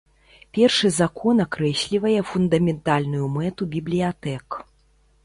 Першы 0.57 0.89
закон 1.01 1.43
акрэслівае 1.45 2.15
фундаментальную 2.31 3.25
мэту 3.37 3.69
бібліятэк. 3.77 4.47